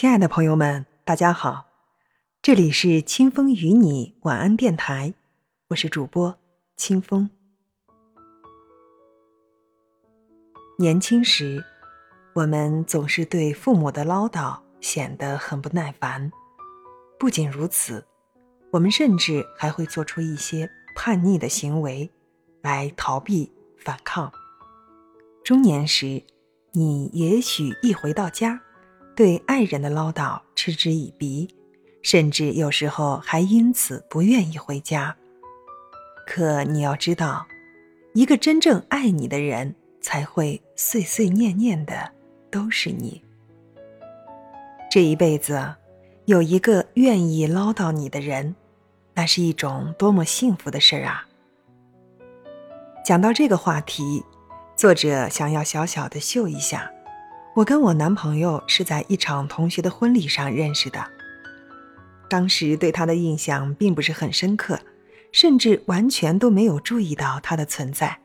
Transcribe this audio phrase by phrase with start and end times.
[0.00, 1.66] 亲爱的朋友们，大家好，
[2.40, 5.12] 这里是清风与你晚安电台，
[5.68, 6.38] 我是主播
[6.74, 7.28] 清风。
[10.78, 11.62] 年轻时，
[12.32, 16.32] 我们总是对父母的唠叨显得很不耐烦。
[17.18, 18.02] 不仅如此，
[18.70, 22.10] 我们甚至还会做出一些叛逆的行为
[22.62, 24.32] 来逃避反抗。
[25.44, 26.22] 中年时，
[26.72, 28.62] 你也许一回到家。
[29.16, 31.48] 对爱人的唠叨嗤之以鼻，
[32.02, 35.14] 甚至有时候还因此不愿意回家。
[36.26, 37.46] 可你要知道，
[38.14, 42.10] 一个真正爱你的人才会碎碎念念的
[42.50, 43.22] 都是你。
[44.90, 45.74] 这一辈子，
[46.24, 48.54] 有一个愿意唠叨你的人，
[49.14, 51.26] 那是一种多么幸福的事儿啊！
[53.04, 54.24] 讲到这个话题，
[54.76, 56.90] 作者想要小小的秀一下。
[57.60, 61.04] 我跟我男朋友是在一场同学的婚礼上认识的，
[62.26, 64.80] 当时对他的印象并不是很深刻，
[65.30, 68.18] 甚至完全都没有注意到他的存在。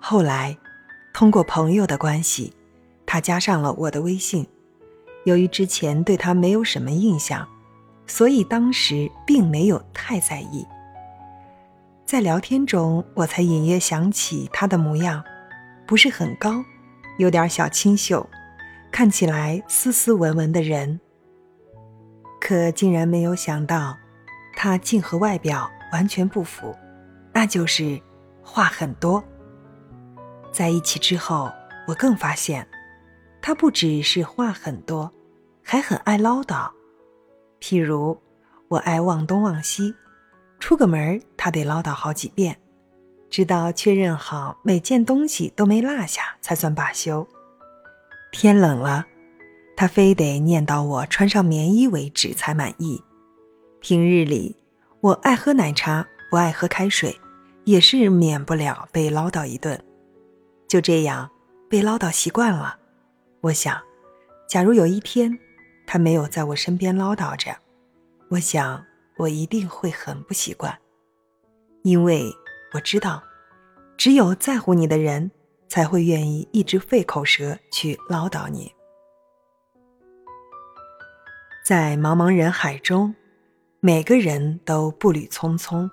[0.00, 0.58] 后来，
[1.14, 2.52] 通过朋友的关系，
[3.06, 4.44] 他加上了我的微信。
[5.22, 7.46] 由于之前对他没有什么印象，
[8.08, 10.66] 所以当时并没有太在意。
[12.04, 15.22] 在聊天中，我才隐约想起他的模样，
[15.86, 16.64] 不是很高。
[17.22, 18.28] 有点小清秀，
[18.90, 20.98] 看起来斯斯文文的人，
[22.40, 23.96] 可竟然没有想到，
[24.56, 26.76] 他竟和外表完全不符，
[27.32, 28.00] 那就是
[28.42, 29.22] 话很多。
[30.50, 31.48] 在一起之后，
[31.86, 32.66] 我更发现，
[33.40, 35.08] 他不只是话很多，
[35.62, 36.68] 还很爱唠叨。
[37.60, 38.20] 譬如，
[38.66, 39.94] 我爱忘东忘西，
[40.58, 42.58] 出个门他得唠叨好几遍。
[43.32, 47.26] 直到确认好每件东西都没落下，才算罢休。
[48.30, 49.06] 天冷了，
[49.74, 53.02] 他非得念叨我穿上棉衣为止才满意。
[53.80, 54.54] 平日里，
[55.00, 57.18] 我爱喝奶茶，不爱喝开水，
[57.64, 59.82] 也是免不了被唠叨一顿。
[60.68, 61.30] 就这样，
[61.70, 62.76] 被唠叨习惯了。
[63.40, 63.80] 我想，
[64.46, 65.38] 假如有一天，
[65.86, 67.56] 他没有在我身边唠叨着，
[68.28, 68.84] 我想
[69.16, 70.78] 我一定会很不习惯，
[71.82, 72.30] 因为。
[72.74, 73.22] 我知道，
[73.98, 75.30] 只有在乎你的人，
[75.68, 78.72] 才会愿意一直费口舌去唠叨你。
[81.66, 83.14] 在茫茫人海中，
[83.80, 85.90] 每个人都步履匆匆，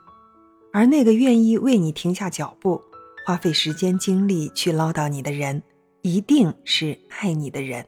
[0.72, 2.81] 而那个愿意为你停下脚步、
[3.25, 5.61] 花费时间精力去唠叨你的人，
[6.01, 7.85] 一定是爱你的人。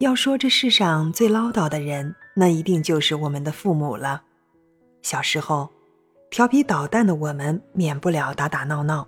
[0.00, 4.22] 要说这世上最唠叨的人，那一定就是我们的父母了。
[5.00, 5.70] 小时候。
[6.30, 9.06] 调皮捣蛋的我们，免不了打打闹闹，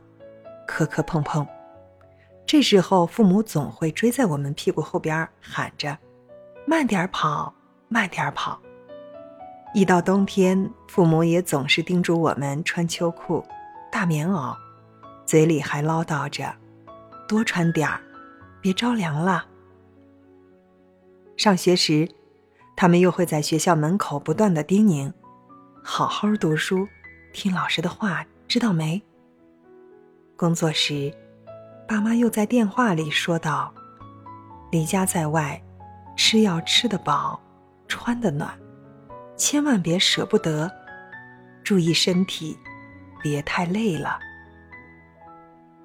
[0.66, 1.44] 磕磕碰碰。
[2.46, 5.98] 这时候，父母总会追在我们屁股后边喊着
[6.64, 7.52] ：“慢点跑，
[7.88, 8.60] 慢点跑。”
[9.74, 13.44] 一到冬天，父母也总是叮嘱我们穿秋裤、
[13.90, 14.56] 大棉袄，
[15.26, 16.54] 嘴里还唠叨着
[17.26, 18.00] ：“多穿点儿，
[18.60, 19.44] 别着凉了。”
[21.36, 22.08] 上学时，
[22.76, 25.12] 他们又会在学校门口不断的叮咛
[25.82, 26.86] ：“好好读书。”
[27.36, 29.00] 听老师的话，知道没？
[30.38, 31.12] 工作时，
[31.86, 33.74] 爸妈又在电话里说道
[34.72, 35.62] ：“离家在外，
[36.16, 37.38] 吃要吃得饱，
[37.86, 38.58] 穿得暖，
[39.36, 40.72] 千万别舍不得，
[41.62, 42.58] 注意身体，
[43.22, 44.18] 别太累了。”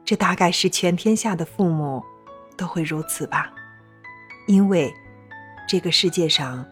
[0.06, 2.02] 这大概是全天下的父母
[2.56, 3.52] 都会如此吧，
[4.48, 4.90] 因为
[5.68, 6.66] 这个世界上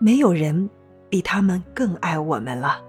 [0.00, 0.68] 没有人
[1.08, 2.82] 比他们更爱我们了。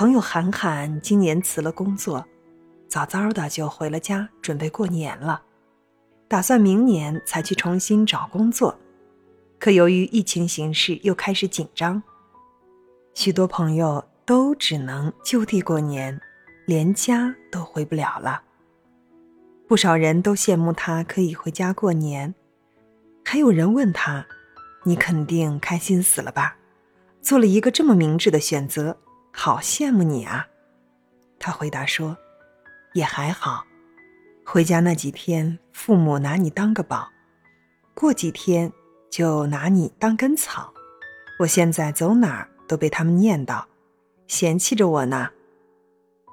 [0.00, 2.24] 朋友涵涵今年辞了工作，
[2.88, 5.42] 早早的就回了家，准备过年了，
[6.26, 8.80] 打算明年才去重新找工作。
[9.58, 12.02] 可由于疫情形势又开始紧张，
[13.12, 16.18] 许多朋友都只能就地过年，
[16.64, 18.40] 连家都回不了了。
[19.68, 22.34] 不少人都羡慕他可以回家过年，
[23.22, 24.24] 还有人问他
[24.84, 26.56] ：“你肯定开心死了吧？
[27.20, 28.96] 做了一个这么明智的选择。”
[29.32, 30.46] 好羡慕你啊！
[31.38, 32.16] 他回答说
[32.92, 33.64] ：“也还好，
[34.44, 37.08] 回家那几天，父母拿你当个宝，
[37.94, 38.70] 过几天
[39.10, 40.72] 就拿你当根草。
[41.38, 43.64] 我现在走哪儿都被他们念叨，
[44.26, 45.30] 嫌弃着我呢。”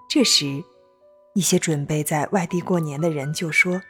[0.09, 0.63] 这时，
[1.35, 3.81] 一些准备在外地过年的人就说：“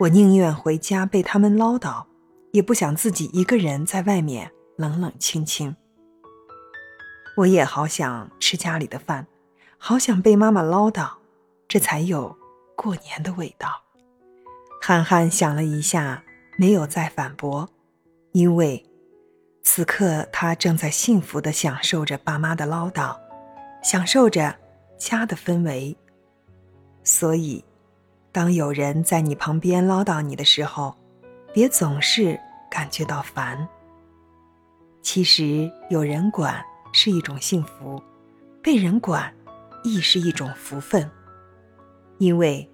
[0.00, 2.06] 我宁愿回家被他们唠叨，
[2.52, 5.76] 也不想自己一个人在外面冷冷清清。”
[7.38, 9.24] 我也好想吃家里的饭，
[9.78, 11.08] 好想被妈妈唠叨，
[11.68, 12.36] 这才有
[12.74, 13.80] 过年的味道。
[14.82, 16.24] 憨憨想了一下，
[16.56, 17.68] 没有再反驳，
[18.32, 18.84] 因为
[19.62, 23.16] 此刻他正在幸福的享受着爸妈的唠叨，
[23.84, 24.56] 享受着
[24.98, 25.96] 家的氛围。
[27.04, 27.64] 所以，
[28.32, 30.92] 当有人在你旁边唠叨你的时候，
[31.54, 32.36] 别总是
[32.68, 33.68] 感觉到烦。
[35.02, 36.60] 其实有人管
[36.92, 38.02] 是一种幸福，
[38.62, 39.32] 被人管
[39.84, 41.10] 亦是一种福分，
[42.18, 42.68] 因为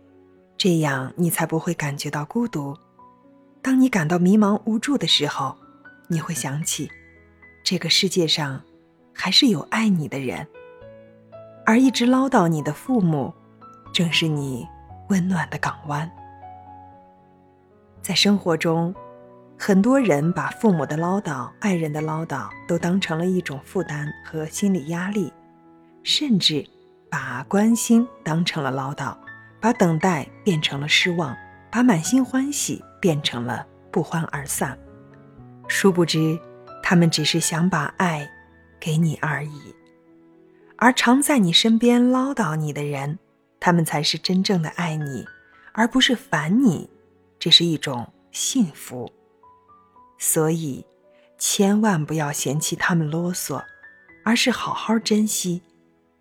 [0.56, 2.76] 这样你才不会感觉到孤独。
[3.61, 5.56] 当你感到迷茫无助的时候，
[6.08, 6.90] 你会想起，
[7.64, 8.62] 这个世界上
[9.12, 10.46] 还是有爱你的人，
[11.67, 13.32] 而一直唠叨你的父母，
[13.93, 14.67] 正是你
[15.08, 16.10] 温暖的港湾。
[18.02, 18.94] 在生活中。
[19.58, 25.32] 很多人把父母的唠叨、爱人的唠叨都当成了一种负担和心理压力，
[26.02, 26.66] 甚至
[27.08, 29.16] 把关心当成了唠叨，
[29.60, 31.34] 把等待变成了失望，
[31.70, 34.78] 把满心欢喜变成了不欢而散。
[35.66, 36.38] 殊不知，
[36.82, 38.28] 他们只是想把爱
[38.78, 39.74] 给你而已。
[40.76, 43.18] 而常在你身边唠叨你的人，
[43.60, 45.24] 他们才是真正的爱你，
[45.72, 46.90] 而不是烦你。
[47.38, 49.10] 这是一种幸福。
[50.26, 50.82] 所以，
[51.36, 53.62] 千万不要嫌弃他们啰嗦，
[54.24, 55.60] 而是好好珍惜。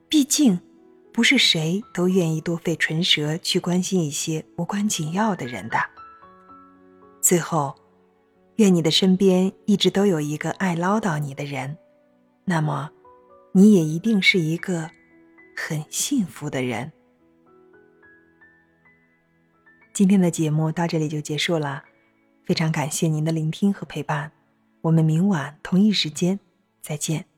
[0.09, 0.59] 毕竟，
[1.13, 5.77] 不是谁都愿意多费唇舌去关心一些无关紧要的人的。
[7.21, 7.73] 最后，
[8.57, 11.77] 愿你的身边一直都有一个爱唠叨你的人，
[12.43, 12.91] 那么，
[13.53, 14.91] 你也一定是一个
[15.55, 16.91] 很幸福的人。
[19.93, 21.85] 今天的节目到这里就结束了。
[22.45, 24.31] 非常感谢您的聆听和陪伴，
[24.81, 26.39] 我们明晚同一时间
[26.81, 27.32] 再见。